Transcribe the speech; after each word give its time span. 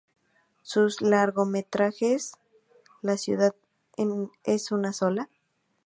Sus 0.63 1.01
largometrajes 1.01 2.31
¿La 3.03 3.17
ciudad 3.17 3.55
es 4.45 4.71
una 4.71 4.93
sola? 4.93 5.29